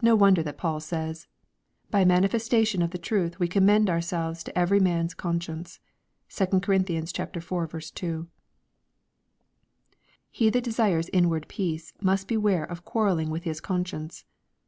[0.00, 1.26] No wonder that Paul says,"
[1.90, 5.80] By manifestation of the truth we commend ourselves to every man's conscience."
[6.28, 6.74] (2 Cor.
[6.76, 7.92] iv.
[7.94, 8.28] 2.)
[10.30, 14.24] He that desires inward peace must beware of quarrel ling with his conscience.